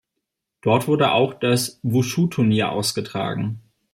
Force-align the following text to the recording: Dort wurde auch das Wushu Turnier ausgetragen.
Dort 0.61 0.87
wurde 0.87 1.11
auch 1.11 1.35
das 1.35 1.79
Wushu 1.83 2.25
Turnier 2.25 2.71
ausgetragen. 2.71 3.59